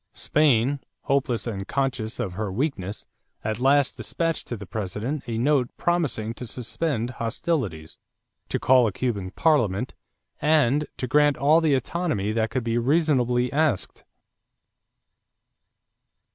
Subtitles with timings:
[0.15, 3.05] Spain, hopeless and conscious of her weakness,
[3.43, 7.99] at last dispatched to the President a note promising to suspend hostilities,
[8.49, 9.93] to call a Cuban parliament,
[10.41, 14.03] and to grant all the autonomy that could be reasonably asked.